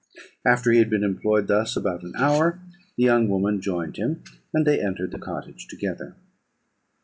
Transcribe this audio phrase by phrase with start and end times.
[0.43, 2.59] After he had been employed thus about an hour,
[2.97, 6.15] the young woman joined him, and they entered the cottage together.